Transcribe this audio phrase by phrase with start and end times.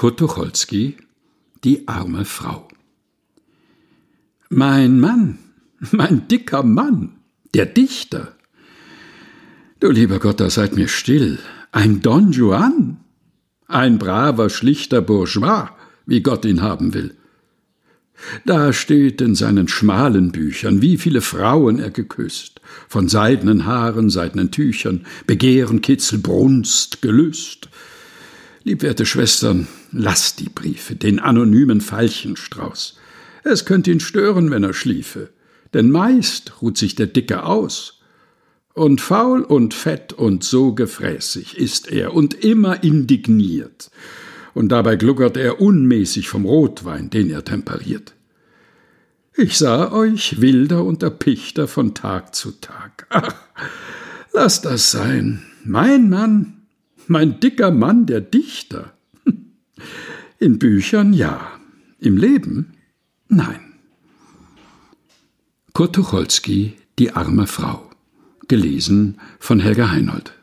[0.00, 0.96] Kurt Tucholsky,
[1.62, 2.68] die arme Frau.
[4.48, 5.36] Mein Mann,
[5.92, 7.18] mein dicker Mann,
[7.52, 8.34] der Dichter.
[9.78, 11.38] Du lieber Gott, da seid mir still.
[11.70, 13.00] Ein Don Juan,
[13.66, 15.68] ein braver, schlichter Bourgeois,
[16.06, 17.14] wie Gott ihn haben will.
[18.46, 24.50] Da steht in seinen schmalen Büchern, wie viele Frauen er geküsst, von seidenen Haaren, seidenen
[24.50, 27.68] Tüchern, Begehren, Kitzel, Brunst, Gelüst.
[28.62, 32.98] Liebwerte Schwestern, lasst die Briefe, den anonymen Veilchenstrauß.
[33.42, 35.30] Es könnte ihn stören, wenn er schliefe,
[35.72, 38.00] denn meist ruht sich der Dicke aus.
[38.74, 43.90] Und faul und fett und so gefräßig ist er und immer indigniert
[44.54, 48.14] und dabei gluckert er unmäßig vom Rotwein, den er temperiert.
[49.36, 53.06] Ich sah euch wilder und erpichter von Tag zu Tag.
[53.10, 53.34] Ach,
[54.32, 55.42] lass das sein.
[55.64, 56.59] Mein Mann,
[57.10, 58.92] mein dicker Mann, der Dichter.
[60.38, 61.40] In Büchern ja,
[61.98, 62.74] im Leben
[63.28, 63.60] nein.
[65.72, 67.90] Kurt Tucholsky, Die arme Frau.
[68.46, 70.39] Gelesen von Helga Heinold.